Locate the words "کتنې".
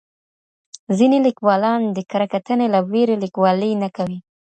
2.33-2.67